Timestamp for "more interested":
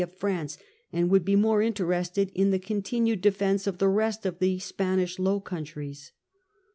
1.35-2.31